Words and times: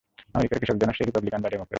আমেরিকার 0.37 0.59
কৃষক 0.61 0.77
জানে, 0.81 0.93
সে 0.97 1.03
রিপাবলিকান 1.09 1.39
বা 1.43 1.49
ডেমোক্রাট। 1.53 1.69